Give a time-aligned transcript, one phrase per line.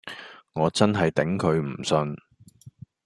[0.53, 2.17] 我真係頂佢唔順